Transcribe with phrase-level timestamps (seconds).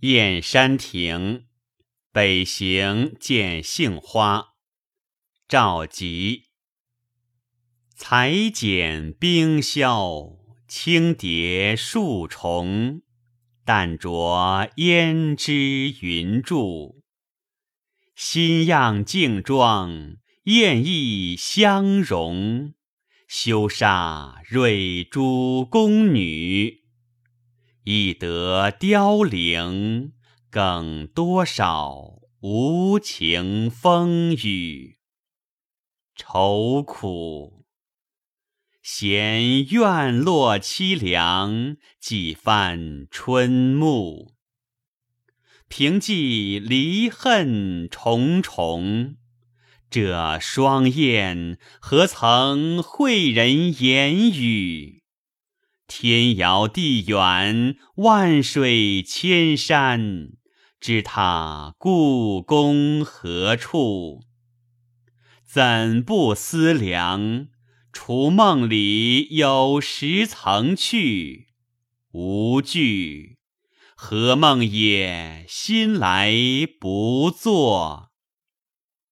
[0.00, 1.46] 燕山亭，
[2.12, 4.48] 北行见杏花。
[5.48, 6.42] 赵佶。
[7.94, 10.36] 裁剪冰消，
[10.68, 13.00] 轻叠数重。
[13.64, 17.02] 淡着胭脂云柱，
[18.14, 22.74] 新样竞装，艳意相融。
[23.26, 26.85] 羞煞蕊珠宫女，
[27.88, 30.12] 亦得凋零，
[30.50, 34.98] 更多少无情风雨。
[36.16, 37.64] 愁苦！
[38.82, 44.34] 闲院落凄凉，几番春暮。
[45.68, 49.14] 凭寄离恨重重，
[49.88, 54.95] 这双燕何曾会人言语？
[55.88, 60.32] 天遥地远，万水千山，
[60.80, 64.22] 知他故宫何处？
[65.46, 67.48] 怎不思量？
[67.92, 71.46] 除梦里有时曾去，
[72.12, 73.38] 无惧。
[73.94, 76.34] 何梦也，心来
[76.78, 78.05] 不作。